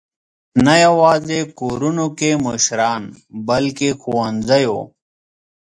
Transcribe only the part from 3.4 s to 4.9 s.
بلکې ښوونځیو.